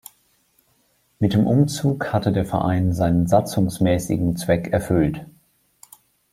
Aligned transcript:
Mit 1.19 1.33
dem 1.35 1.45
Umzug 1.45 2.11
hatte 2.11 2.31
der 2.31 2.43
Verein 2.43 2.91
seinen 2.91 3.27
satzungsmäßigen 3.27 4.35
Zweck 4.35 4.69
erfüllt. 4.73 5.27